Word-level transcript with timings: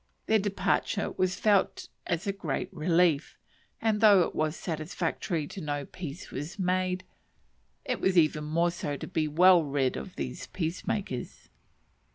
Their 0.25 0.39
departure 0.39 1.11
was 1.11 1.35
felt 1.39 1.87
as 2.07 2.25
a 2.25 2.33
great 2.33 2.73
relief; 2.73 3.37
and 3.79 4.01
though 4.01 4.21
it 4.21 4.33
was 4.33 4.55
satisfactory 4.55 5.45
to 5.45 5.61
know 5.61 5.85
peace 5.85 6.31
was 6.31 6.57
made, 6.57 7.03
it 7.85 8.01
was 8.01 8.17
even 8.17 8.43
more 8.45 8.71
so 8.71 8.97
to 8.97 9.05
be 9.05 9.27
well 9.27 9.63
rid 9.63 9.95
of 9.97 10.15
the 10.15 10.35
peacemakers. 10.53 11.49